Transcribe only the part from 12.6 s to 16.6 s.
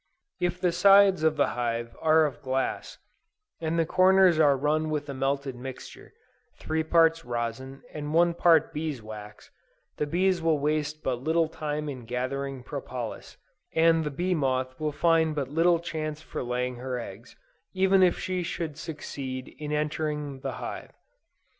propolis, and the bee moth will find but little chance for